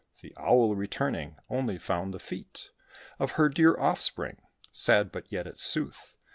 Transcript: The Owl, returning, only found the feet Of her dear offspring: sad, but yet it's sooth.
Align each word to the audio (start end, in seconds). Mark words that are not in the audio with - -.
The 0.21 0.33
Owl, 0.35 0.73
returning, 0.75 1.37
only 1.47 1.77
found 1.77 2.11
the 2.11 2.17
feet 2.19 2.71
Of 3.19 3.33
her 3.33 3.49
dear 3.49 3.77
offspring: 3.77 4.37
sad, 4.71 5.11
but 5.11 5.31
yet 5.31 5.45
it's 5.45 5.61
sooth. 5.61 6.15